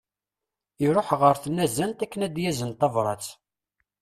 [0.85, 3.25] Iruḥ ɣer tnazzant akken ad yazen tabrat.